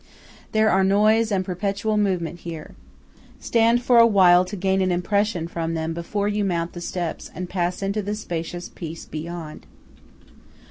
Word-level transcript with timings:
There 0.51 0.71
are 0.71 0.83
noise 0.83 1.31
and 1.31 1.45
perpetual 1.45 1.95
movement 1.95 2.39
here. 2.39 2.73
Stand 3.39 3.83
for 3.83 3.99
a 3.99 4.07
while 4.07 4.43
to 4.45 4.55
gain 4.55 4.81
an 4.81 4.91
impression 4.91 5.47
from 5.47 5.75
them 5.75 5.93
before 5.93 6.27
you 6.27 6.43
mount 6.43 6.73
the 6.73 6.81
steps 6.81 7.29
and 7.35 7.47
pass 7.47 7.83
into 7.83 8.01
the 8.01 8.15
spacious 8.15 8.67
peace 8.67 9.05
beyond. 9.05 9.67